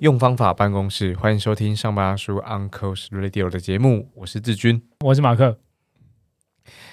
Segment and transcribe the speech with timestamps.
[0.00, 5.58] 用方法办公室，欢迎收听上班叔 Uncle's Radio 的节目，我是志军，我是马克。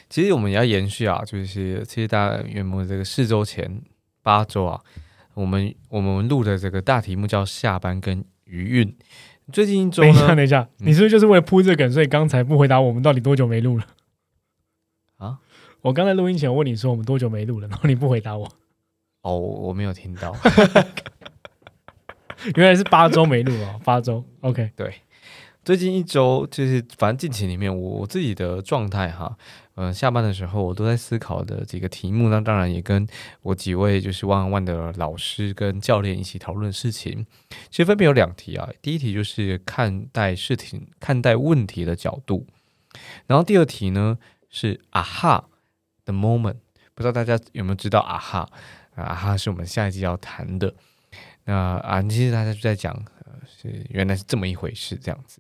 [0.10, 3.82] 其实我们也要延续啊，就是其实大家原本这个四周前
[4.22, 4.82] 八周啊，
[5.38, 8.98] 我们我们录的这个大题目叫下班跟余韵。
[9.54, 13.86] 最近一周等一下，等一下，你是不是就是为了铺这个梗，所以刚才不回答我们到底多久没录了？
[15.18, 15.38] 啊？
[15.82, 18.52] 我刚才录音前问你说我们多久没录了，然后你不回答我。
[19.22, 20.36] 哦，我没有听到。
[22.56, 24.24] 原来是八周没录啊，八周。
[24.42, 24.92] OK，对，
[25.64, 29.38] 最近一周就是反正近期里面，我我自己的状态哈，
[29.80, 33.08] 嗯，下班的时候我都在思考的几个题目，那当然也跟
[33.44, 37.28] 我几位就是万万的老师跟教练一起讨论事情。
[37.70, 42.48] 其实分别有两题啊，第一题就是看待事情、看待问题的角度，
[43.28, 44.18] 然后第二题呢
[44.50, 45.48] 是啊哈
[46.04, 46.58] 的 moment，
[46.96, 48.50] 不知道大家有没有知道啊哈
[48.96, 50.74] 啊哈是我们下一季要谈的。
[51.46, 53.00] 那啊，其实大家就在讲，
[53.46, 55.40] 是原来是这么一回事，这样子。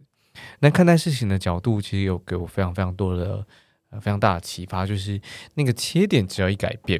[0.60, 3.44] 那看待事情的角度，其实有给我非常非常多的、
[3.90, 5.20] 呃非常大的启发，就是
[5.56, 7.00] 那个切点只要一改变，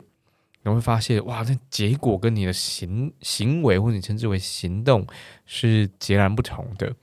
[0.64, 5.06] 你会发现，哇，那结果跟你的行行为或者你称之为行动
[5.46, 6.94] 是截然不同的。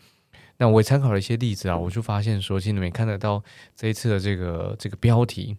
[0.56, 3.42] 那我也参考了一些例子啊，我就发现说，其实你们看得到
[3.74, 5.56] 这一次的这个这个标题。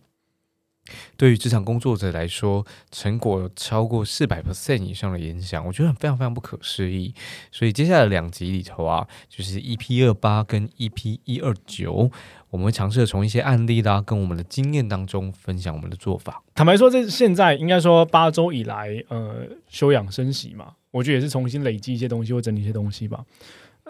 [1.17, 7.14] 对于职场工作者来说，成果超过四百 percent 以上的影响，我觉得非常非常不可思议。
[7.52, 12.11] 所以接下来两集里头啊，就是 EP 二八跟 EP 一二九，
[12.50, 16.44] 我们会尝试从一些案例啦，跟我们的经验当中分享我们的做法。
[16.53, 23.25] 坦白说，这现在应该说八周以来，呃，休养生息嘛，我觉得也是重新累积一些东西或整理一些东西吧。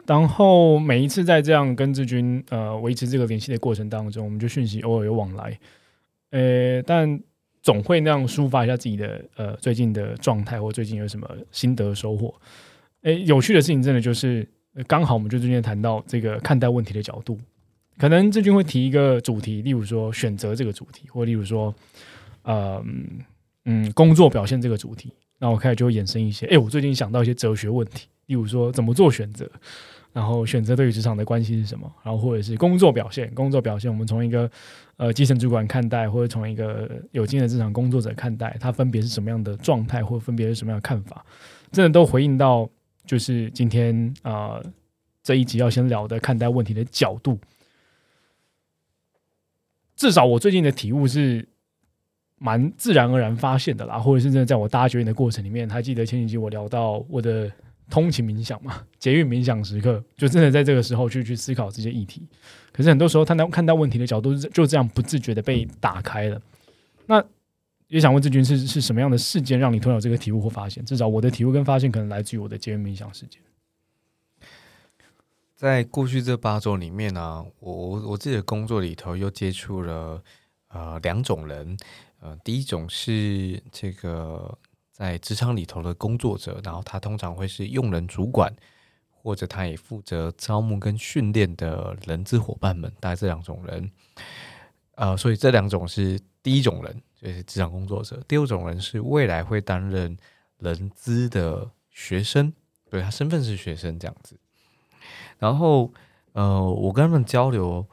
[0.06, 5.59] 然后每一次在这样跟志军呃维持这个联系的过程当中，我们就讯息偶尔有往来。
[6.35, 7.18] 呃，但
[7.62, 12.35] 总会那样抒发一下自己的呃最近的状态，或最近有什么心得收获。
[13.03, 14.45] 诶，有趣的事情真的就是
[14.85, 17.40] 刚好我们就最近谈到这个看待问题的角度，
[17.97, 21.74] 可能志军会提一个主题，例如说选择这个主题，或例如说
[22.44, 22.84] 呃
[23.63, 26.45] 嗯工作表现这个主题，那我开始就会衍生一些。
[26.47, 29.50] 诶，我最近想到一些哲学问题，例如说怎么做选择。
[30.12, 31.91] 然后选择对于职场的关系是什么？
[32.01, 34.50] 然后或者是工作表现，工作表现我们从一个
[34.97, 41.25] 呃基层主管看待，或者从一个有经验的职场工作者看待，他分别是什么样的状态，或分别是什么样的看法？
[41.72, 42.69] 真的都回应到
[43.06, 44.61] 就是今天啊
[45.22, 47.38] 这一集要先聊的看待问题的角度。
[49.95, 51.47] 至少我最近的体悟是
[52.38, 57.51] 蛮自然而然发现的啦，或者是真的在我搭捷运的过程里面，还记得前几集我聊到我的。
[57.90, 62.28] 通勤冥想嘛， 捷运冥想时刻，就真的在这个时候去去思考这些议题。
[62.72, 66.41] 可是很多时候，看到看到问题的角度就这样不自觉的被打开了。
[67.06, 67.24] 那
[67.88, 70.84] 也想问志军，是是什么样的事件让你突然有这个体悟或发现？
[70.84, 73.41] 至少我的体悟跟发现，可能来自于我的捷运冥想事件。
[75.56, 80.22] 在过去这八周里面呢，我我我自己的工作里头又接触了
[80.69, 81.78] 呃两种人，
[82.19, 84.57] 呃，第一种是这个。
[84.95, 88.50] 在职场里头的工作者，然后他通常会是用人主管，
[89.09, 93.91] 或者他也负责招募跟训练的人资伙伴们，大概这两种人。
[94.95, 100.17] 呃，所以这两种是第一种人，就是职场工作者；第二种人是未来会担任
[100.59, 102.53] 人资的学生，
[102.89, 104.39] 对他身份是学生这样子。
[105.38, 105.91] 然后，
[106.31, 107.85] 呃，我跟他们交流，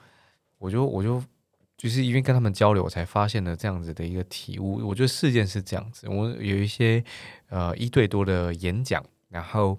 [0.59, 1.21] 我就我就。
[1.83, 4.87] 就是因为跟他们交流，我才发现了这样子的一个体悟。
[4.87, 7.03] 我觉得事件是这样子，我有一些
[7.49, 9.77] 呃一对多的演讲，然后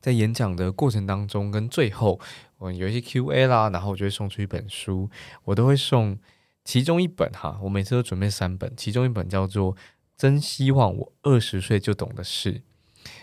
[0.00, 2.20] 在演讲的过程当中跟最后，
[2.58, 5.10] 我有一些 Q&A 啦，然后我就会送出一本书，
[5.42, 6.16] 我都会送
[6.62, 9.74] 其中一本哈，我每次都准备三本，其中一本叫做
[10.16, 12.52] 《真希望我二十岁就懂的事》，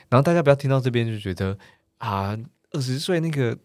[0.10, 1.58] 然后大家不要听到这边就觉得
[2.00, 2.38] 啊，
[2.72, 3.58] 二十岁那个。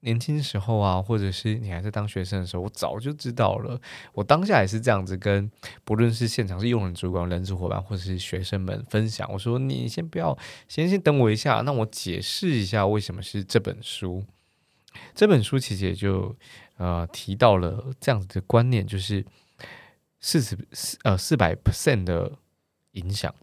[0.00, 3.80] 年轻时候啊，或者是你还在当学生的时候，我早就知道了。
[4.12, 5.50] 我当下也是这样子跟，
[5.84, 9.28] 不论是现场是用人主管、人事伙伴，或者是学生们分享。
[9.32, 14.24] 我说：“你先不要，先先等我一下，那我解释一下为什么是这本书。
[15.16, 16.36] 这本书其实也就
[16.76, 19.24] 呃提到了这样子的观念，就是
[20.20, 22.32] 四十四呃四百 percent 的
[22.92, 23.34] 影响。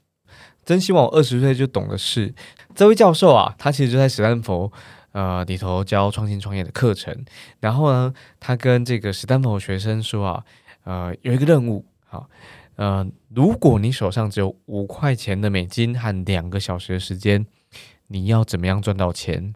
[0.64, 2.34] 真希望我二十岁就懂的是，
[2.74, 4.72] 这位教授啊，他其实就在史丹佛。”
[5.16, 7.24] 呃，里头教创新创业的课程，
[7.62, 10.44] 然后呢，他跟这个史丹佛学生说啊，
[10.84, 12.30] 呃，有一个任务，好，
[12.76, 17.46] 呃，如果你手上只有五块钱的美金和两个小时的时间，
[18.08, 19.54] 你要怎么样赚到钱？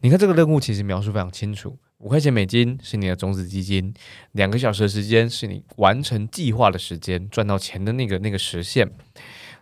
[0.00, 3.92] 你看这个任务其实描述非常清楚：五块钱美金是你的种子基金，
[4.30, 8.90] 两个小时的时间是你完成计划的时间，赚到钱的那个那个实现。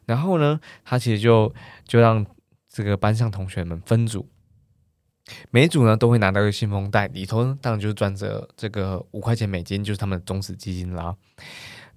[0.06, 1.52] 然后呢，他其实就
[1.84, 2.24] 就让
[2.68, 4.28] 这个班上同学们分组，
[5.50, 11.14] 每组呢都会拿到一个信封袋，里头呢当然就是装着这个五块钱美金，就是他们的种子基金啦。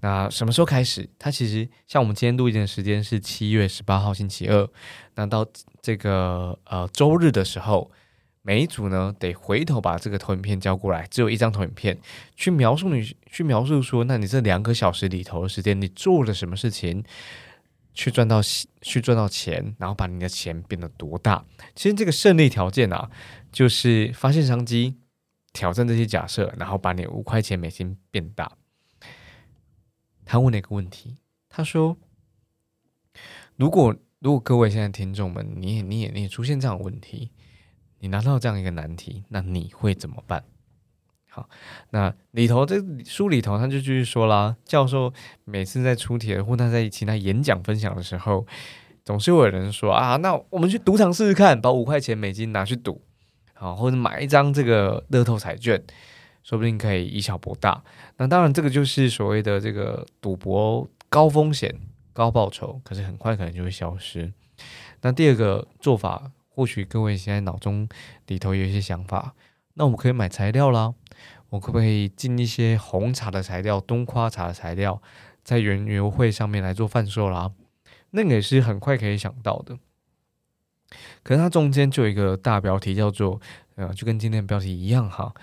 [0.01, 1.09] 那什么时候开始？
[1.17, 4.67] 它其实像我们今天录音的时间是七月十八号星期二，
[5.15, 5.47] 那到
[5.81, 7.89] 这个呃周日的时候，
[8.41, 11.97] 每一组呢得回头把这个投影片交过来，只有一张投影片，
[12.35, 17.01] 去描述你去描述说，那你这两个小时里头的时间，你做了什么事情，
[17.93, 18.41] 去赚到
[18.81, 21.45] 去赚到钱，然后把你的钱变得多大？
[21.75, 23.09] 其实这个胜利条件啊，
[23.51, 24.97] 就是发现商机，
[25.51, 28.57] 挑战这些假设，然后把你五块钱美金变大。
[30.25, 31.17] 他问了一个问题，
[31.49, 31.97] 他说
[33.57, 37.31] ：“如果如果各位现在听众们，你也你也你也出现这样的问题，
[37.99, 40.45] 你拿到这样一个难题，那你会怎么办？”
[41.35, 41.49] 好，
[41.89, 45.11] 那里头这书里头他就继续说啦，教授
[45.45, 48.45] 每次在出题或他在其他演讲分享的时候，
[49.03, 53.01] 总是会有人说啊，那我们去赌场试试看，把五块钱美金拿去赌，
[53.55, 55.83] 好，或者买一张这个乐透彩券。
[56.43, 57.81] 说不定可以以小博大，
[58.17, 61.73] 那当然这个就是所谓的这个赌博高风险
[62.11, 64.29] 高报酬，可是很快可能就会消失。
[65.01, 67.87] 那第二个做法，或许各位现在脑中
[68.27, 69.33] 里头有一些想法，
[69.75, 70.93] 那我们可以买材料啦，
[71.49, 75.01] 我可不可以进一些红茶的材料、冬瓜茶的材料，
[75.43, 77.51] 在原油会上面来做贩售啦？
[78.11, 79.77] 那个也是很快可以想到的。
[81.23, 83.41] 可是它中间就有一个大标题叫做，
[83.75, 85.33] 呃，就跟今天的标题一样哈。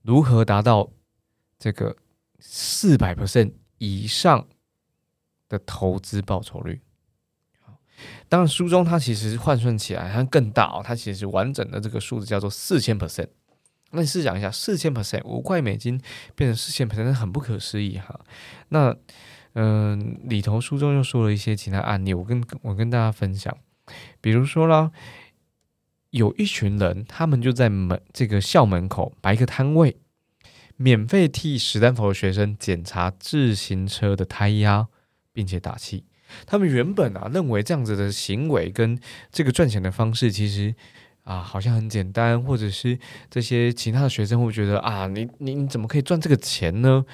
[0.00, 0.90] 如何达到
[1.58, 1.94] 这个
[2.40, 4.48] 四百 percent 以上
[5.48, 6.80] 的投资报酬率？
[8.28, 13.28] 当然书中它其实换算起来它更大哦，它其实完整的这个数字叫做四千 percent。
[13.90, 16.00] 那你试想一下，四千 percent 五块美金
[16.34, 18.20] 变成四千 percent，很不可思议哈。
[18.68, 18.96] 那
[19.54, 23.56] 嗯，里头书中又说了一些其他案例，我跟我跟大家分享，
[24.20, 24.90] 比如说啦。
[26.10, 29.98] 有一群人，他们就在门这个校门口摆一个摊位，
[30.76, 34.88] 免费替史丹佛的学生检查自行车的胎压，
[35.34, 36.06] 并且打气。
[36.46, 38.98] 他们原本啊认为这样子的行为跟
[39.30, 40.74] 这个赚钱的方式，其实
[41.28, 42.98] 啊好像很简单，或者是
[43.28, 47.04] 这些其他的学生会觉得啊，你你你怎么可以赚这个钱呢？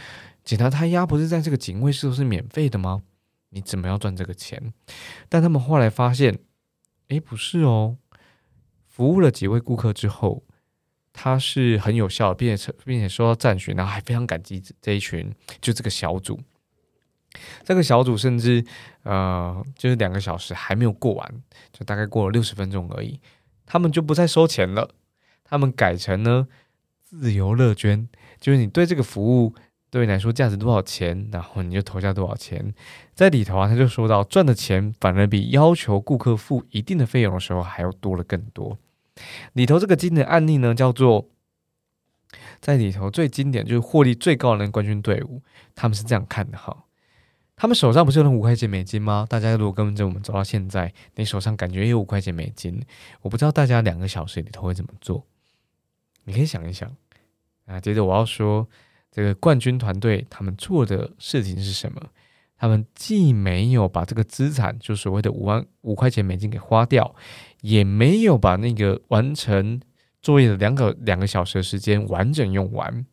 [0.45, 3.03] 检查胎压不是在这个警卫室都是免费的吗？
[3.51, 4.73] 你怎么要赚这个钱？
[5.29, 6.39] 但他们后来发现，
[7.09, 7.97] 诶，不是哦。
[8.87, 10.45] 服务了几位顾客之后，
[11.13, 16.39] 他是很有效的，并且并且受到赞许，然后还非常感激这一群，就这个小组。
[17.65, 18.65] 这个小组甚至
[19.03, 23.19] 呃，就是两个小时还没有过完，就大概过了六十分钟而已，
[23.67, 24.91] 他们就不再收钱了，
[25.43, 26.49] 他们改成呢
[27.03, 28.09] 自由乐捐，
[28.41, 29.55] 就是你对这个服务
[29.91, 32.75] 对你来说价值多少钱，然后你就投下多少钱。
[33.15, 38.77] 在里头啊，他就说到赚的钱反而比要求顾客付一定的费用的时候还要多了更多。
[39.53, 41.29] 里头这个经典案例呢，叫做
[42.61, 45.41] 在里头最经典就是获利最高的那冠军队伍，
[45.75, 46.84] 他们是这样看的哈。
[47.57, 49.27] 他们手上不是有那五块钱美金吗？
[49.29, 52.85] 大家如果跟着我们走到现在，你手上感觉有五块钱美金，
[53.23, 55.25] 我不知道大家两个小时里头会怎么做。
[56.25, 56.95] 你可以想一想
[57.67, 57.81] 啊。
[57.81, 58.69] 接着我要说，
[59.11, 62.01] 这个冠军团队他们做的事情是什么？
[62.57, 67.15] 他们既没有把这个资产，就所谓的五万五块钱美金给花掉。
[67.61, 69.81] 也没有把那个完成
[70.21, 73.07] 作业的两个两个小时的时间完整用完，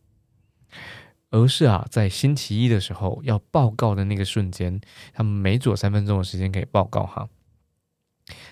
[1.31, 4.79] 而是啊，在星期一的时候要报告的那个瞬间，
[5.13, 7.27] 他们每组三分钟的时间可以报告哈，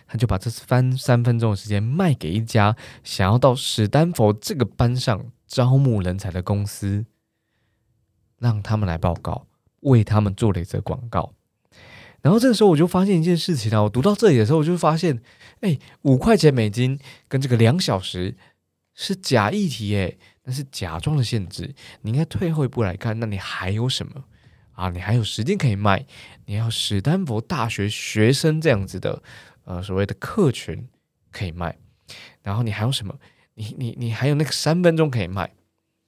[0.08, 7.06] 他就把这三三分钟的时间卖给一家想要到史丹佛这个班上招募人才的公司，
[8.38, 9.46] 让他们来报告，
[9.82, 11.34] 为他们做了一则广告。
[12.22, 15.22] 然后这个时候我就发现一件事情啊，我读到这里的时候，我就发现，
[15.62, 18.36] 哎，五块钱美金跟这个两小时
[18.94, 20.18] 是假议题，哎，
[20.50, 21.75] 那是假装的限制。
[22.01, 24.24] 你应该退后一步来看，那你还有什么
[24.72, 24.89] 啊？
[24.89, 26.03] 你还有时间可以卖，
[26.48, 29.22] 你要史丹佛大学学生这样子的，
[29.65, 30.88] 呃，所谓的客群
[31.32, 31.77] 可以卖。
[32.41, 33.13] 然后你还有什么？
[33.53, 35.51] 你你你还有那个三分钟可以卖，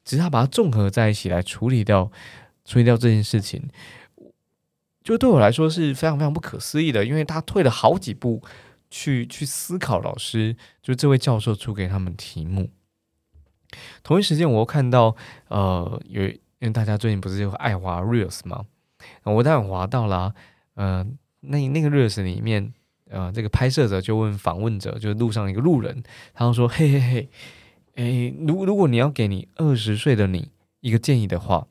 [0.03, 2.11] 只是他把它综合在一起来处理掉，
[2.65, 3.69] 处理掉这件事情。
[5.03, 8.41] 就对我来说是非常非常不可思议的，因为他退了好几步
[8.89, 12.71] 去去思考老师就这位教授出给他们题目。
[14.03, 15.15] 同一时间，我又看到
[15.47, 18.65] 呃，有因为大家最近不是有爱华 reels 吗？
[19.23, 20.35] 我当然滑到了，
[20.75, 21.05] 呃，
[21.39, 22.73] 那那个 reels 里面，
[23.09, 27.29] 呃，这个拍摄者就问访问者，就是路上一个路人，他就说：“嘿嘿嘿，
[27.95, 30.51] 诶，如如果你要给你二十岁的你
[30.81, 31.67] 一个建议的话，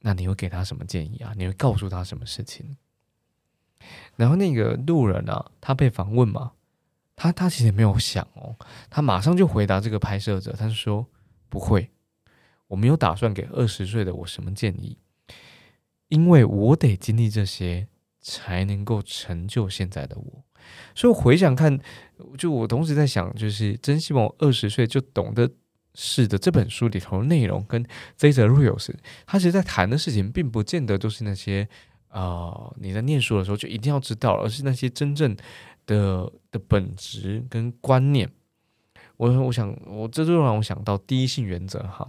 [0.00, 1.32] 那你会给他什么建议啊？
[1.36, 2.76] 你会告诉他什么事情？”
[4.16, 6.52] 然后那个路人啊，他被访问嘛，
[7.16, 8.56] 他他其实没有想哦，
[8.90, 11.06] 他马上就回答这个拍摄者，他说
[11.48, 11.90] ：“不会，
[12.68, 14.98] 我没有打算给二十岁的我什么建议。”
[16.08, 17.88] 因为我得经历这些，
[18.20, 20.44] 才能够成就现在的我。
[20.94, 21.78] 所以回想看，
[22.38, 25.50] 就我同时在想，就是真希望我二十岁就懂得
[25.94, 26.38] 是的。
[26.38, 27.84] 这本书里头内容跟
[28.16, 28.90] 这则 reels，
[29.26, 31.68] 他其实在谈的事情，并不见得都是那些
[32.08, 35.36] 啊你在念书的时候就一定要知道，而是那些真正
[35.86, 38.30] 的的本质跟观念。
[39.16, 42.06] 我我想，我这就让我想到第一性原则哈。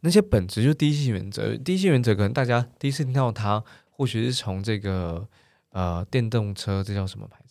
[0.00, 5.28] 那些本质就第一性原则，第一性原则可能大家第一次听到它，或许是从这个
[5.70, 7.41] 呃电动车，这叫什么牌？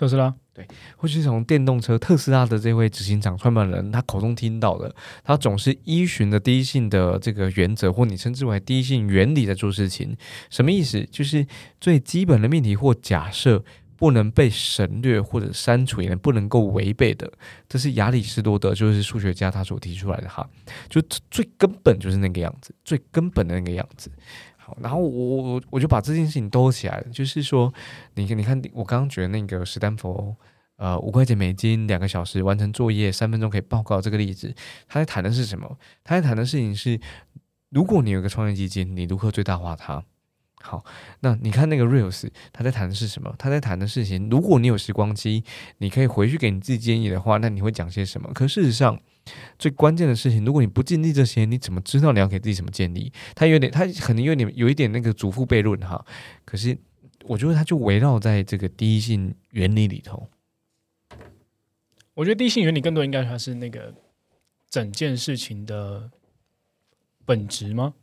[0.00, 0.34] 特斯拉。
[0.54, 0.66] 对，
[0.96, 10.16] 或是从电动车特斯拉的这位执行长创办人他口中听到的，他总是依循的第一性的这个原则，或你称之为第一性原理在做事情。
[10.48, 11.06] 什么意思？
[11.12, 11.46] 就是
[11.78, 13.62] 最基本的命题或假设。
[14.00, 17.30] 不能被省略或者删除，也不能够违背的，
[17.68, 20.48] 这是亚里士多德，就是数学家他所提出来的哈，
[20.88, 24.10] 就最根本就是那个样子，最根本的那个样子。
[24.80, 27.72] 然后我我我就把这件事情兜起来了，就是说，
[28.14, 30.36] 你看你看，我刚刚举的那个史丹佛，
[30.76, 34.54] 呃，五块钱美金，两个小时完成作业，三分钟可以报告这个例子，
[34.88, 35.78] 他在谈的是什么？
[36.04, 36.98] 他在谈的事情是，
[37.68, 40.02] 如果你有一个创业基金，你如何最大化它？
[40.62, 40.84] 好，
[41.20, 43.34] 那你看那个 reels，他在谈的是什么？
[43.38, 45.42] 他在谈的事情，如果你有时光机，
[45.78, 48.30] 你可以回去给你自己建议的话，那你会讲些什么？
[48.34, 49.00] 可事实上，
[49.58, 53.10] 最关键的事情，如果你不经历这些，你怎么知道你要给自己什么建议？
[53.34, 56.04] 他有点，他可能有点有一点那个祖父悖论哈。
[56.44, 56.76] 可是
[57.24, 60.28] 我觉得他就围绕在这个第一性原理里头。
[62.14, 63.94] 我觉得第一性原理更多应该它是那个
[64.68, 66.10] 整件事情的
[67.24, 67.94] 本质吗？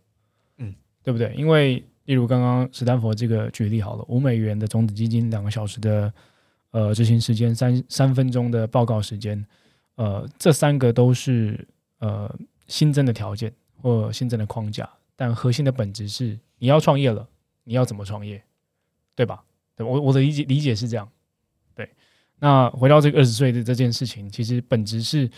[0.58, 0.74] 嗯，
[1.04, 1.32] 对不对？
[1.36, 6.14] 因为例如刚刚斯坦福这个举例好了，五美元的种子基金，两个小时的
[6.72, 9.46] 呃执行时间，三三分钟的报告时间，
[9.96, 11.68] 呃，这三个都是
[12.00, 12.34] 呃
[12.68, 17.28] 新增的条件或新增的框架，但核心的本质是你要创业了，
[17.66, 18.42] 你要怎么创业，
[19.14, 19.44] 对吧？
[19.76, 21.10] 对我我的理解理解是这样。
[21.76, 21.90] 对，
[22.40, 25.30] 那回到这个二十岁的这件事情，其实本质是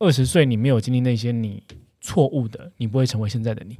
[0.00, 1.62] 二十岁你没有经历那些你
[2.00, 3.78] 错误的，你不会成为现在的你。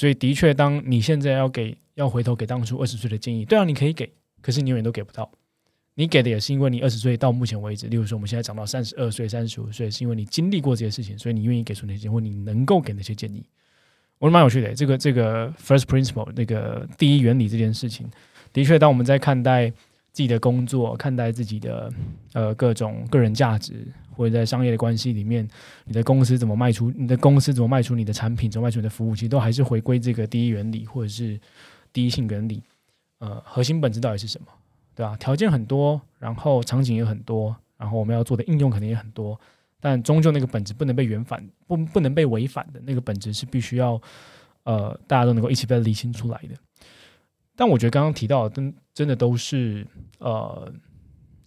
[0.00, 5.30] 所以，的确，当你现在要给要回头给当初二十岁的建议，对啊，你可以给，可是你永远都给不到。
[5.94, 13.44] 你给的也是因为你二十岁到目前为止，例如说我们现在长到三十二岁、三十五岁，是因为你经历过这些事情，所以你愿意给出那些或你能够给那些建议。
[14.18, 18.08] 我觉得蛮有趣的，这个这个 first principle 那个第一原理这件事情，
[18.54, 21.92] 的确，当我们在看待自己的工作、看待自己的
[22.32, 23.86] 呃各种个人价值。
[24.10, 25.48] 或者在商业的关系里面，
[25.84, 26.90] 你的公司怎么卖出？
[26.90, 28.50] 你的公司怎么卖出你的产品？
[28.50, 29.14] 怎么卖出你的服务？
[29.14, 31.40] 其实都还是回归这个第一原理，或者是
[31.92, 32.62] 第一性原理。
[33.18, 34.46] 呃，核心本质到底是什么？
[34.94, 35.16] 对吧？
[35.16, 39.38] 条件很多，然后场景也很多，然后我们要做的应用肯定也很多，
[39.80, 44.00] 但终究那个本质不能被原反，不不能被违反的那个本质是必须要
[44.64, 46.54] 呃大家都能够一起被理清出来的。
[47.56, 49.86] 但我觉得刚刚提到的，真真的都是
[50.18, 50.72] 呃。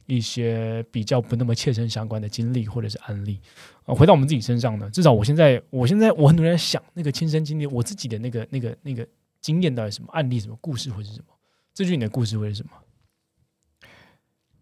[0.05, 3.39] 一些比较不那么切身相关的经历或者是案例，
[3.85, 9.07] 呃，回到我们自己身上呢，至少我现在，我现在我很多人在想那个亲身经历，我自己的那个那个那个
[9.39, 11.25] 经验到底什么案例、什么故事会是什么？
[11.73, 12.71] 这句你的故事会是什么？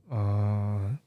[0.09, 0.97] 呃，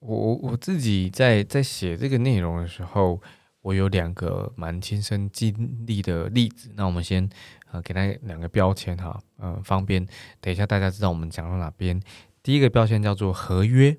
[0.00, 3.20] 我我自己在在写这个内容的时候，
[3.62, 6.70] 我有两个蛮亲身经历的例子。
[6.74, 7.28] 那我们先
[7.70, 10.06] 呃给他两个标签哈，呃，方便
[10.40, 12.00] 等一下大家知道我们讲到哪边。
[12.48, 13.94] 第一个标签叫做合约，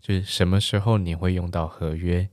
[0.00, 2.28] 就是什么时候你会用到合约。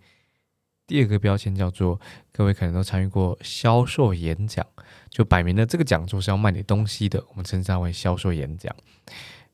[0.86, 2.00] 第二个标签叫做
[2.31, 4.63] 各位可能都参与过销售演讲，
[5.10, 8.75] 就摆明了这个讲座是要卖你东西的，我们称之为销售演讲。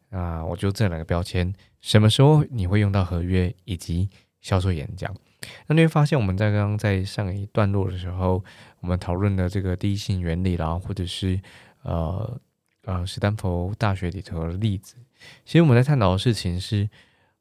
[0.10, 4.10] 啊，我就这两个标签，什么时候你会用到合约以及
[4.42, 5.16] 销售演讲？
[5.68, 8.44] 那你会发现我们在刚刚在上一段落的时候，
[8.82, 11.40] 我们讨论的这个第一性原理啦，或者是
[11.84, 12.38] 呃
[12.84, 14.98] 呃斯坦福大学里头的例子。
[15.46, 16.90] 其实我们在探讨的事情是，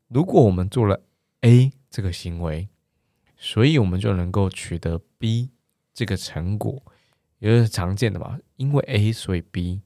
[0.08, 1.02] 如果我们做了
[1.40, 2.68] A 这个行为，
[3.36, 5.50] 所以我们就能够取得 B
[5.92, 6.82] 这个成果，
[7.38, 8.38] 也就是常见的嘛。
[8.56, 9.80] 因为 A 所以 B，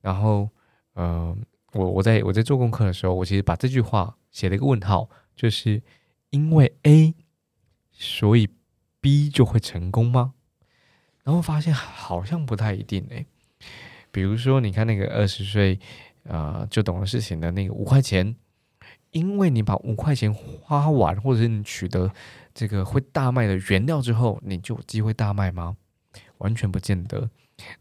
[0.00, 0.50] 然后，
[0.94, 1.36] 呃，
[1.72, 5.82] 我我在我在做功课的时候，我其实把这句话写了一个问号，就是
[6.30, 7.14] 因为 A
[7.90, 8.48] 所以
[9.00, 10.34] B 就会成功吗？
[11.22, 13.26] 然后发现好像不太一定诶。
[14.10, 15.78] 比如说，你看那个二十岁
[16.28, 18.34] 啊就懂了事情的那个五块钱，
[19.10, 22.10] 因为你把五块钱花完，或者是你取得
[22.54, 25.76] 这个会大卖的原料之后，你就有机会大卖吗？
[26.38, 27.30] 完全不见得。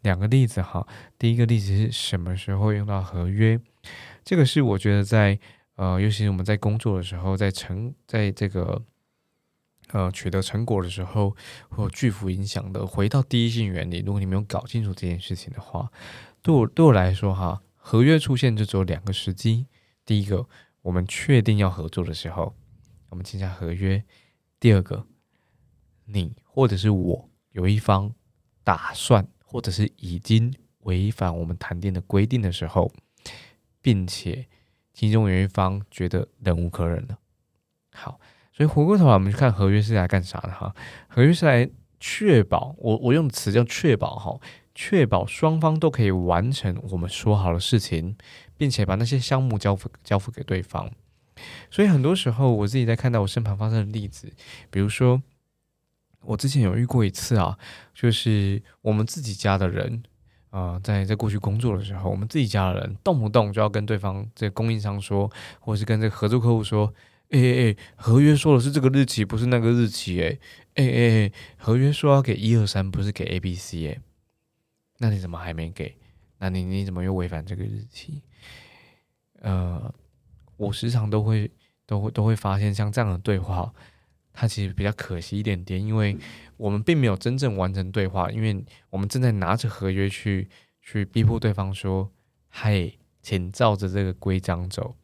[0.01, 3.59] 两个例子哈，第一个例子是什么时候用到合约？
[4.23, 5.39] 这个是我觉得在
[5.75, 8.83] 呃，尤其是我们在工作的时候，在成在这个。
[9.91, 11.35] 呃，取得成果的时候
[11.69, 12.85] 会有巨幅影响的。
[12.85, 15.91] 回到第一性原理，如果你没有搞清楚这件事情的话，
[16.43, 19.65] 对我对我来说哈，合约出现就只有两个时机。
[20.05, 20.47] 第一个，
[20.83, 22.55] 我们确定要合作的时候，
[23.09, 24.03] 我们签下合约；
[24.59, 25.07] 第二个，
[26.05, 28.13] 你或者是我有一方
[28.63, 32.93] 打算或者是已经违反我们谈定的规定的时候，
[33.81, 34.47] 并且
[34.93, 37.17] 其中有一方觉得忍无可忍了。
[37.93, 38.19] 好。
[38.51, 40.75] 所以回过头来，我们去看合约是来干啥的哈？
[41.07, 44.37] 合约是来确保我我用词叫确保哈，
[44.81, 48.15] 确保双方都可以完成我们说好的事情，
[48.55, 50.89] 并且把那些项目交付交付给对方。
[51.69, 54.31] 所以很多时候，我自己在看到我身旁发生的例子，
[54.69, 55.21] 比如说
[56.21, 57.57] 我之前有遇过一次啊，
[57.93, 60.01] 就是我们自己家的人
[60.49, 66.93] 啊，在在过去工作的时候，我们自己家的人动不动就要跟对方这供应商说，或是跟这个合作客户说。
[67.31, 70.19] 哎哎，合约说的是这个日期，不是那个日期。
[70.19, 70.39] 哎
[70.73, 73.87] 哎哎，合约说要给一二三，不是给 A B C。
[73.87, 73.99] 哎，
[74.99, 75.97] 那你怎么还没给？
[76.37, 78.21] 那你你怎么又违反这个日期？
[79.39, 79.91] 呃，
[80.57, 81.51] 我时常都会
[81.87, 83.73] 都会都会发现，像这样的对话，
[84.31, 86.15] 它其实比较可惜一点点，因为
[86.57, 90.47] 我们并没有真正完成对话，因为我们正在拿着合约去
[90.81, 92.11] 去逼迫对方说
[92.51, 94.95] ：“嘿，请照着这个规章走。”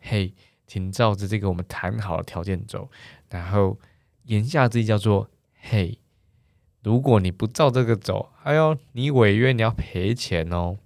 [0.00, 0.34] 嘿。
[0.64, 2.88] 请照着这个我们谈好的条件走，
[3.28, 3.78] 然后
[4.22, 5.28] 言下之意叫做：
[5.60, 5.98] 嘿，
[6.82, 10.76] 如果你不照这个走，哎呦，你违约你要赔钱哦。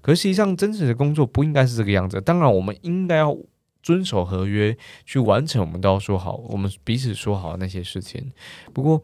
[0.00, 2.20] 可实际上真实的工作不应该是这个样子。
[2.20, 3.36] 当然，我们应该要
[3.82, 8.32] 遵守合约去完成我们都要说好，我们彼此说好的那些事情。
[8.72, 9.02] 不过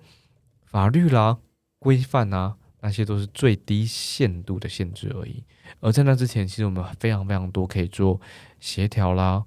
[0.67, 1.39] 法律啦、
[1.79, 5.43] 规范啊，那些都是最低限度的限制而已。
[5.81, 8.21] 而在那之前，其实我们非常非常多可以做
[8.61, 9.45] 协调啦。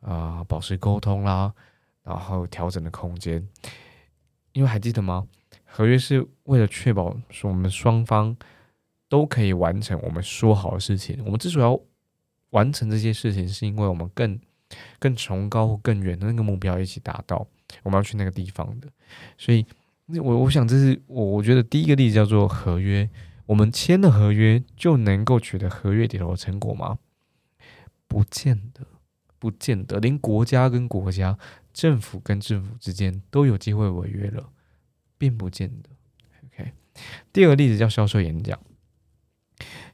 [0.00, 1.52] 啊，保持沟通啦，
[2.02, 3.46] 然后调整的空间，
[4.52, 5.28] 因为还记得吗？
[5.74, 8.36] 合约是为了确保说我们双方
[9.08, 11.18] 都可以完成我们说好的事情。
[11.24, 11.80] 我们之所以要
[12.50, 14.38] 完成这些事情，是因为我们更
[14.98, 17.46] 更崇高或更远的那个目标一起达到。
[17.82, 18.88] 我们要去那个地方的，
[19.38, 19.64] 所以，
[20.04, 23.08] 那我我想这是我我觉得第一个例子叫做合约。
[23.46, 26.98] 我们签了合约就能够取得合约里头的成果吗？
[28.06, 28.86] 不见得。
[29.38, 31.36] 不见得，连国家跟国家、
[31.72, 34.48] 政府跟政府之间都有机会违约了，
[35.22, 35.90] 并不见得。
[36.46, 36.72] OK，
[37.32, 38.58] 第二个例子叫销售演讲。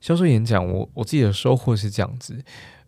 [0.00, 2.42] 销售演讲，我我自己的收获是这样子，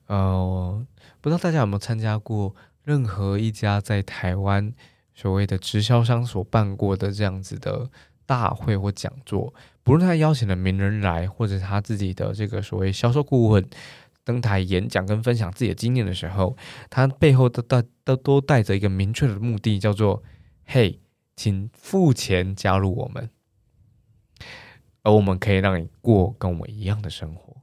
[0.06, 0.86] 呃，
[1.20, 4.72] 不知道大家有没有参加过任何一家在台湾
[5.14, 7.90] 所谓的直销商所办过的这样子的
[8.24, 13.68] 大会或讲座，不论他邀请了名人来，或者他自己的这个所谓销售顾问。
[14.22, 16.54] 登台演讲跟分享自己的经验的时候，
[16.90, 20.22] 他背后都带都都带着一个明确的目的，叫做
[20.66, 21.00] “嘿，
[21.40, 23.30] 请付钱加入我们，
[25.02, 27.56] 而我们可以让你过跟我们一样的生活。”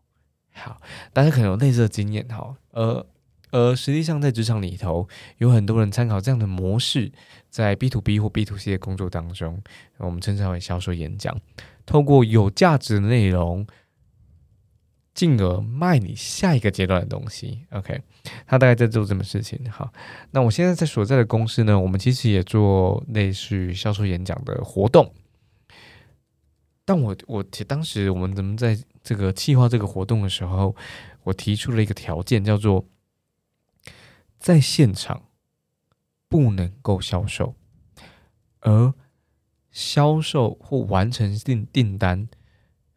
[0.52, 0.82] 好，
[1.13, 2.58] 大家可能有类似的经验哈。
[2.72, 3.06] 而
[3.52, 7.12] 而实际上，在职场里头，有很多人参考这样的模式，
[7.52, 9.62] 在 B to B 或 B to C 的工作当中，
[9.98, 11.40] 我们称之为销售演讲，
[11.86, 13.68] 透过有价值的内容。
[15.17, 17.99] 进而卖你下一个阶段的东西，OK？
[18.45, 19.60] 他大概在做这么事情。
[19.71, 19.91] 好，
[20.30, 25.12] 那我现在在所在的公司呢，我们其实也做类似于销售演讲的活动。
[26.86, 30.75] 但我我当时我们怎么在这个计划这个活动的时候，
[31.23, 32.86] 我提出了一个条件，叫做
[34.38, 35.23] 在现场
[36.30, 37.56] 不能够销售，
[38.60, 38.93] 而
[39.71, 42.30] 销售或完成订订单。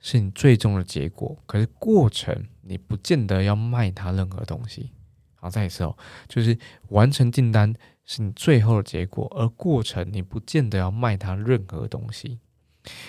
[0.00, 4.90] 是你最终的结果，可是过程你不见得要卖他任何东西。
[5.34, 5.96] 好，再一次哦，
[6.28, 6.58] 就是
[6.88, 12.38] 完成订单是你最后的结果，而过程你不见得要卖他任何东西。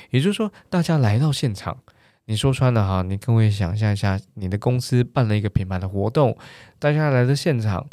[0.10, 1.80] 也就是说，大家来到现场，
[2.26, 6.38] 你说穿了哈，你各位想象一下，你的公司办了一个品牌的活动，
[6.78, 7.90] 大家来到现场，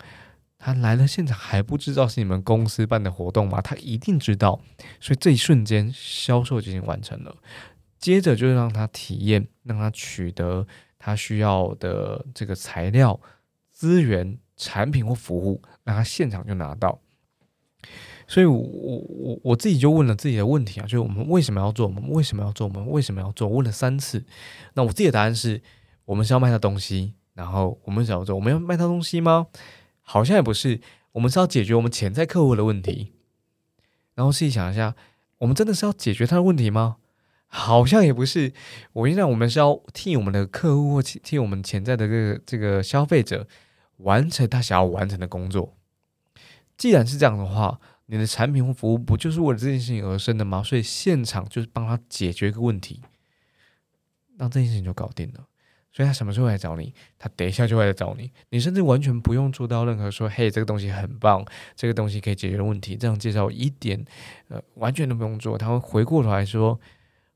[0.58, 3.60] 他来了现场还不知道是你们公司办的活动吗？
[3.60, 4.60] 他一定知道，
[5.00, 7.36] 所以这一瞬间销售就已经完成了。
[7.98, 10.66] 接着就是让他体验，让他取得
[10.98, 13.20] 他需要的这个材料、
[13.70, 17.00] 资源、产品或服务，让他现场就拿到。
[18.26, 21.86] 所以我，我我自己就问了自己的问题啊，就是我们为什么要做？
[21.86, 22.66] 我们为什么要做？
[22.66, 23.48] 我们为什么要做？
[23.48, 24.24] 问了三次。
[24.74, 25.62] 那我自己的答案是：
[26.04, 29.46] 我们是要卖他东西，然后我们想要做，我们要卖他东西吗？
[30.02, 30.80] 好像也不是，
[31.12, 33.12] 我们是要解决我们潜在客户的问题。
[34.14, 34.94] 然后自己想一下，
[35.38, 36.96] 我们真的是要解决他的问题吗？
[37.48, 38.52] 好像也不是。
[38.92, 43.46] 我应该我们是要替我们的客户或替我们潜在的这个这个消费者
[43.98, 45.76] 完成他想要完成的工作。
[46.76, 50.62] 既然是这样的话，你的产品或服务不就是为了这件事情而生的吗？
[50.62, 53.02] 所以现场就是帮他解决一个问题，
[54.36, 55.44] 那这件事情就搞定了。
[55.90, 56.94] 所以他什么时候来找你？
[57.18, 58.30] 他等一下就会来找你。
[58.50, 64.04] 你甚至完全不用做到任何说“嘿，这个东西很棒，这个东西可以解决问题”这样介绍一点，
[64.48, 65.58] 呃，完全都不用做。
[65.58, 66.78] 他会回过头来说：“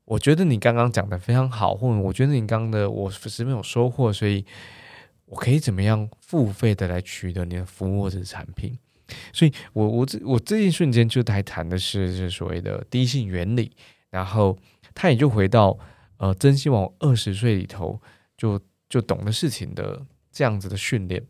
[0.05, 4.45] 我觉得你刚刚讲的非常好，或者我觉得你刚刚的我十分有收获，所以
[5.25, 8.77] 我可以怎么样付费的来取得你的服务或者产品。”
[9.33, 13.71] 所以，我我这我这一瞬间就在谈的是是所谓的低性原理，
[14.09, 14.57] 然后
[14.95, 15.77] 他也就回到
[16.17, 18.01] 呃，真希望二十岁里头
[18.37, 21.21] 就就懂的事情的这样子的训练，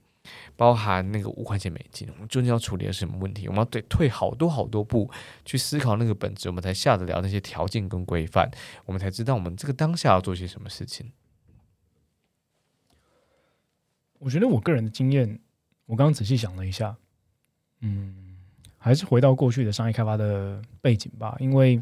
[0.56, 3.48] 包含那个五块钱美金，我们究竟要处理的是什么问题？
[3.48, 5.10] 我们要得退好多好多步
[5.46, 8.50] 去思考那个本质，我们才下得了那些条件跟规范，
[8.86, 11.12] 我们才知道我们这个当下要做些什么事情。
[14.20, 15.40] 我觉得我个人的经验，
[15.86, 16.96] 我刚刚仔细想了一下。
[17.82, 18.38] 嗯，
[18.78, 21.82] 还是回到过去的商业开发的背景吧，因为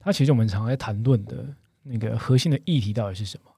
[0.00, 1.46] 它其实我们常在谈论的
[1.84, 3.50] 那个核心的议题到底是什么？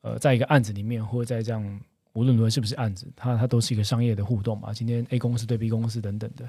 [0.00, 1.80] 呃，在一个案子里面，或者在这样
[2.14, 4.72] 无论如何是不是案子，它它都是一个商业的互动嘛。
[4.72, 6.48] 今天 A 公司对 B 公司等等的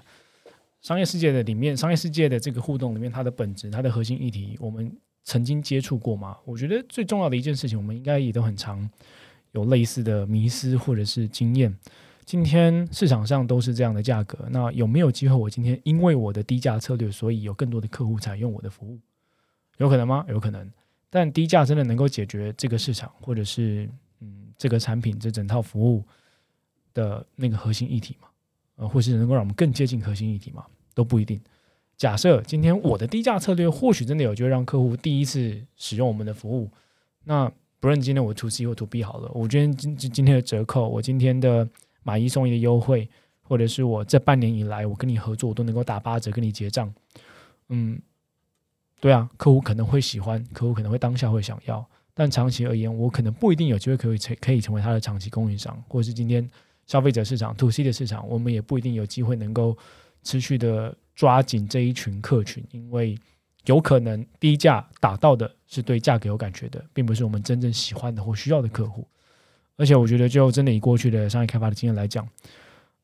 [0.82, 4.92] 商业世界的里面，商业世界的这个互动里面，它的本质、它的核心议题，我们
[5.24, 6.38] 曾经接触过吗？
[6.44, 8.90] 我觉得最重要的一件事情，我们应该也都很常
[9.54, 11.74] 有类似的迷失或者是经验。
[12.26, 15.36] 今天市场上都是这样的价格，那有没有机会？
[15.36, 19.00] 我今天因为我的低价策略，所以有更多的客户采用我的服务，
[19.78, 20.26] 有可能吗？
[20.28, 20.70] 有可能。
[21.10, 23.90] 但低价真的能够解决这个市场，或者是
[24.58, 26.04] 这个产品这整套服务
[26.94, 28.28] 的那个核心议题吗？
[28.76, 30.66] 呃，或是能够让我们更接近核心议题吗？
[30.94, 31.40] 都不一定。
[31.98, 36.70] 假设今天我的低价策略或许真的有就让客户第一次使用我们的服务，
[37.24, 41.68] 那不论今天我 to C 或 to B 好了，我今天今今天的折扣，我今天的。
[42.06, 43.10] 买一送一的优惠，
[43.44, 46.94] 或者是我这半年以来我跟你合作，我都能够打八折跟你结账。
[47.70, 47.98] 嗯，
[49.00, 56.48] 对啊，客户可能会喜欢，客户可能会当下会想要，但长期而言，我可能不一定有机会可以成可以成为它的长期供应商，或者是今天
[56.86, 59.78] 消费者市场 to C 的市场，我们也不一定有机会能够
[60.24, 63.18] 持续的抓紧这一群客群，因为
[63.66, 69.08] 有可能低价打到的是对价格有感觉的，并不是我们真正喜欢的或需要的客户。
[69.76, 72.28] 而且我觉得，就真的以过去的商业开发的经验来讲，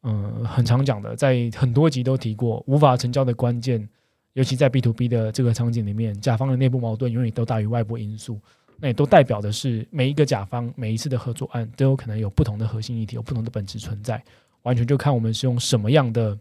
[0.03, 3.89] 嗯，很常讲的，在很多集都提过，无法成交的关键，
[4.33, 8.39] 尤其在 B to B 的这个场景里面，甲方的内部矛盾永远都大于外部因素。
[8.81, 14.23] 那也都代表的是，每一个甲方每一次的合作案都有可能有不同的核心议题，有不同的本质存在。
[14.63, 16.37] 完全就看我们是用什么样的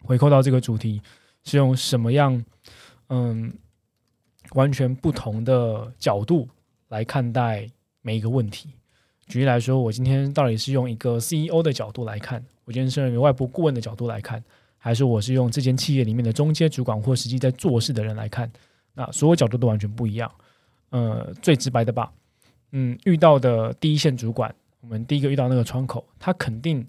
[0.00, 1.00] 回扣到这个主题，
[1.44, 2.44] 是用什么样
[3.08, 3.52] 嗯
[4.54, 6.48] 完全不同的角度
[6.88, 7.68] 来看待
[8.00, 8.70] 每一个问题。
[9.28, 14.42] 举例来说，我今天到底是用一个 CEO 的角度来看，我今天是用外部顾问的角度来看，
[14.78, 18.50] 还是我是用这间企业里面的中阶主管或实际在做事的人来看？
[18.94, 20.30] 那所有角度都完全不一样。
[20.92, 22.12] 呃，最直白的吧，
[22.70, 26.86] 嗯，遇到的第一线主管，我们第一个遇到那个窗口，他肯定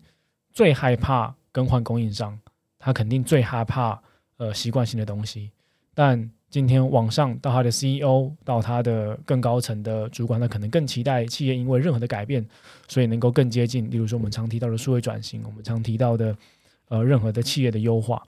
[0.52, 2.40] 最害怕更换供应商，
[2.78, 4.00] 他肯定最害怕
[4.38, 5.50] 呃习惯性的东西，
[5.94, 6.30] 但。
[6.54, 12.48] 今天往上到他的 CEO，到他的更高层的主管，他可能更期待企业因为任何的改变，
[12.88, 13.90] 所以能够更接近。
[13.90, 16.38] 例如说，我们常提到的数位转型，我们常提到的
[16.90, 18.22] 呃任何的企业的优化。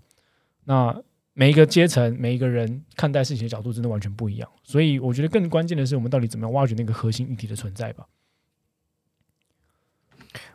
[0.63, 0.99] 那
[1.35, 4.49] 每一个阶层、每一个人看待事情的角度真的完全不一样。
[4.63, 8.07] 所以我觉得更关键的是，我们到底怎么样挖掘那个核心议题的存在吧。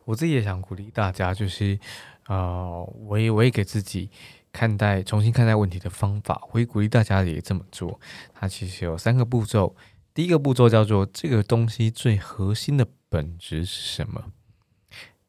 [0.06, 1.78] 我自己也想鼓励大家，就是
[2.24, 4.10] 啊，我也我也给自己。
[4.52, 8.00] 看待重新看待问题的方法，我会鼓励大家也这么做。
[8.34, 9.76] 它其实有三个步骤。
[10.12, 14.32] 第一个步骤叫做这个东西最核心的本质是什么？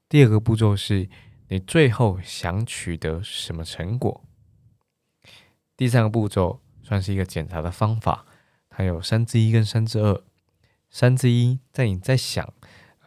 [0.10, 1.08] 第二个步骤是
[1.50, 4.24] 你最后想取得什么成果？
[5.82, 8.24] 第三个步骤算是一个检查的方法，
[8.70, 10.24] 它有三之一跟三之二。
[10.92, 12.48] 三之一，在你在想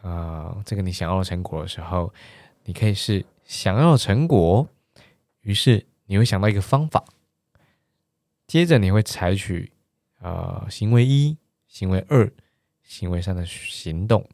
[0.01, 2.13] 啊这个你想要的成果的时候，
[2.65, 4.67] 你可以是想要的成果，
[5.39, 5.85] 于是。
[6.07, 7.05] 你会想到一个方法，
[8.45, 9.71] 接着你会采取
[10.19, 11.37] 呃行为一、
[11.69, 12.29] 行为二、
[12.83, 14.29] 行为三的行动。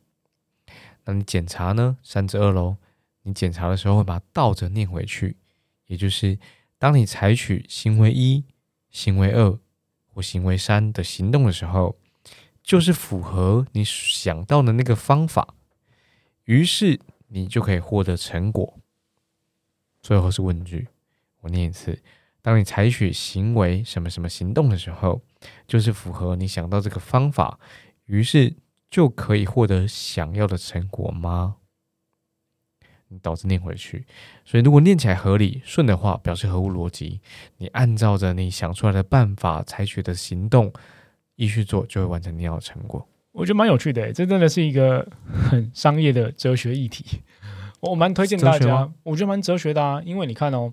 [1.06, 1.95] 那你检查呢？
[2.01, 2.77] 三之二喽。
[3.21, 5.38] 你检查的时候会把它倒着念回去，
[5.86, 6.39] 也就是
[6.82, 8.44] 当你采取行为一、
[8.89, 9.60] 行为二
[10.08, 11.96] 或行为三的行动的时候，
[12.63, 15.54] 就是符合你想到的那个方法，
[16.46, 18.80] 于是你就可以获得成果。
[20.02, 20.88] 最后是问句，
[21.41, 22.02] 我念一次：
[22.41, 25.22] 当你采取行为什么什么行动的时候，
[25.67, 27.60] 就是符合你想到这个方法，
[28.06, 28.56] 于是
[28.89, 31.58] 就可以获得想要的成果吗？
[33.13, 34.06] 你导致念回去，
[34.45, 37.19] 所以如果念起来合理顺的话，表示合乎逻辑。
[37.58, 40.71] 你按照着你想出来的办法采取的行动，
[41.36, 43.06] 一去做，就会完成你要的成果。
[43.34, 47.21] 我觉得蛮有趣的，这真的是一个很商业的哲学议题。
[47.82, 50.71] 我蛮推荐大家，我觉得蛮哲学的啊，因为你看哦，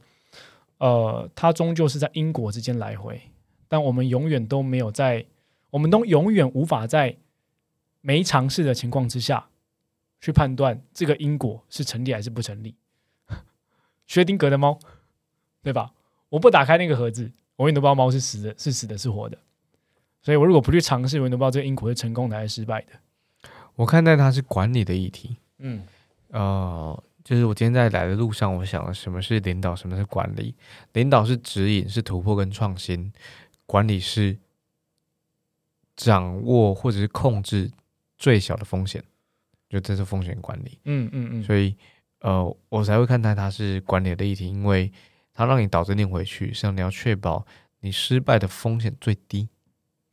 [0.78, 3.20] 呃，它终究是在因果之间来回，
[3.66, 5.24] 但我们永远都没有在，
[5.70, 7.16] 我们都永远无法在
[8.00, 9.48] 没尝试的情况之下。
[10.20, 12.74] 去判断这个因果是成立还是不成立。
[14.06, 14.78] 薛定谔的猫，
[15.62, 15.92] 对吧？
[16.28, 19.38] 我不打开那个盒子，我永远都不知道猫是死的，是死的，是活的。
[20.20, 22.88] 所以我如果不去尝试，我永远都不知道这个因果是成功的还是失败的。
[23.76, 25.36] 我看待它是管理的议题。
[25.58, 25.82] 嗯，
[26.28, 30.54] 呃，就是我今天在来的路上，我想了什么是领导，什么是管理。
[30.92, 33.10] 领导是指引，是突破跟创新；
[33.66, 34.36] 管理是
[35.96, 37.70] 掌握或者是控制
[38.16, 39.02] 最小的风险。
[39.68, 41.76] 就这是风险管理，嗯嗯嗯，所以
[42.20, 44.90] 呃，我才会看待它是管理的议题，因为
[45.34, 47.46] 它让你导致念回去，像你要确保
[47.80, 49.48] 你失败的风险最低，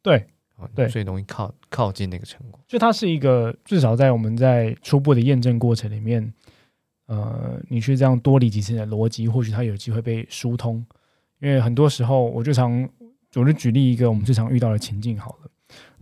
[0.02, 0.28] 对，
[0.76, 2.60] 对，最容易靠靠近那个成果。
[2.68, 6.34] 就它是一个至少在我们在初步的验证过程里面，
[7.08, 10.86] 呃，你去这样多理几次的逻辑，或许它有机会被疏通。
[11.40, 12.88] 因为很多时候，我就常
[13.36, 15.52] 我就举例一个我们最常遇到的情境好了。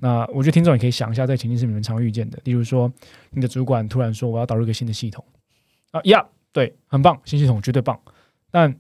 [0.04, 2.92] 那我觉得听众也可以想一下，在情境是你们常遇见的，例如说，
[3.30, 5.24] 你的主管突然说我要导入一个新的系统，
[5.92, 7.98] 啊呀，对，很棒，新系统绝对棒，
[8.52, 8.76] 但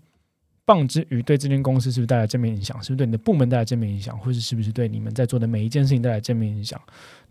[0.65, 2.75] 棒之余，对这间公司是不是带来正面影响？
[2.83, 4.19] 是不是对你的部门带来正面影响？
[4.19, 6.77] 或是是不是对你们在做的每一件事情带来正面影响？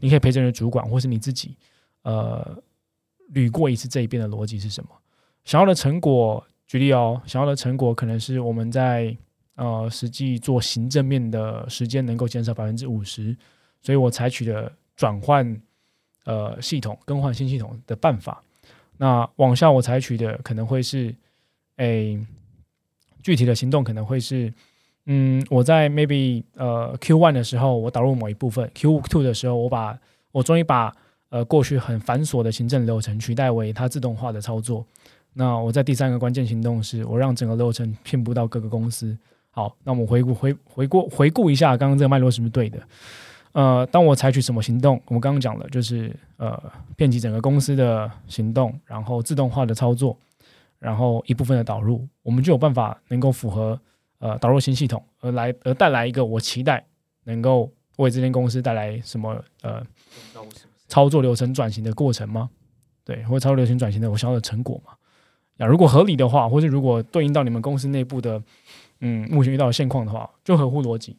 [0.01, 1.55] 你可以陪着你的主管，或是你自己，
[2.05, 2.57] 呃，
[3.35, 4.89] 捋过一次这一遍的逻辑是什么？
[5.45, 9.15] 想要的成果，举例哦，想要的成果可能是我们在。
[9.55, 13.37] 呃，实际做行政面的时间能够减少百分之五十，
[13.83, 15.61] 所以我采取了转换
[16.25, 18.43] 呃系统、更换新系统的办法。
[18.99, 21.15] 那往下我采取的可能会是，
[21.77, 22.25] 诶，
[23.23, 24.53] 具体的行动可能会是，
[25.07, 29.99] 嗯，我在 maybe 呃 Q one 的时候，我导入某一部分；Q two 的时候，我把
[30.31, 30.95] 我终于把
[31.31, 34.87] 呃过去很繁琐的行政流程取代为它自动化的操作。
[35.33, 39.17] 那我在第三个关键行动是，我让整个流程遍布到各个公司。
[39.51, 42.79] 好，那我们回顾回回顾回顾一下刚刚这个脉络是不是对的？
[43.53, 46.61] 呃，当我采取什么行动，我们刚刚讲了，就是呃，
[46.97, 50.17] 遍及整个公司的行动，然后自动化的操作，
[50.79, 53.79] 然后一部分的导入，我们就有办法能够符合
[54.19, 56.85] 呃导入新系统，而来而带来一个我期待
[57.25, 59.85] 能够为这间公司带来什么呃
[60.89, 62.51] 操作流程转型的过程吗？
[63.05, 64.93] 对，或者操作流程转型的我想要的成果嘛？
[65.57, 68.43] 那如果合理的话，或者如果对应到你们公司内部的。
[69.05, 71.17] 嗯，目前遇到的现况的话，就合乎逻辑。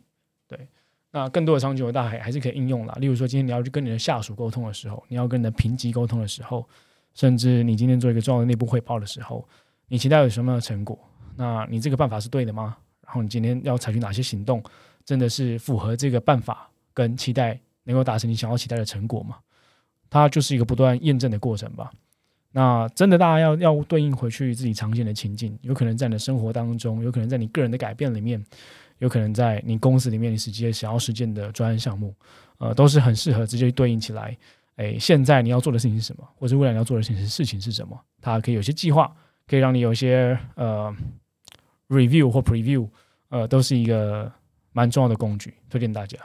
[1.16, 2.98] 那更多的场景，大还还是可以应用啦。
[3.00, 6.68] 例如说，今天你要去跟你的下属沟通的时候，你要跟你的评级沟通的时候，
[7.14, 9.48] 甚至你今天做一个重要的内部汇报的时候，
[9.88, 10.98] 你期待有什么样的成果？
[11.36, 12.76] 那你这个办法是对的吗？
[13.06, 14.64] 然后你今天要采取哪些行动，
[15.06, 19.38] 真的是符合这个办法跟期待能够达成你想要期待的成果吗？
[20.10, 21.92] 它就是一个不断验证的过程吧。
[22.52, 28.44] 那真的，大家要要对应回去自己常见的情境，有可能在你的生活当中，有可能在你个人的改变里面，
[29.04, 32.16] 有可能在你公司里面你实际想要实践的专案项目，
[32.58, 34.36] 呃，都是很适合直接对应起来。
[34.78, 38.00] 哎，现在你要做的事情是什么，或者未来你要做的事情事情是什么？
[38.22, 39.14] 它可以有些计划，
[39.46, 40.96] 可以让你有一些呃
[41.90, 42.88] review 或 preview，
[43.28, 44.32] 呃，都是一个
[44.72, 46.18] 蛮重要的工具，推荐大家。